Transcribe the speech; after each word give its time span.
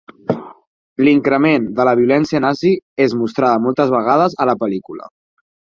L'increment 1.07 1.67
de 1.81 1.87
la 1.89 1.93
violència 2.01 2.43
nazi 2.47 2.73
és 3.07 3.17
mostrada 3.21 3.63
moltes 3.69 3.97
vegades 3.99 4.39
a 4.47 4.53
la 4.53 4.61
pel·lícula. 4.65 5.17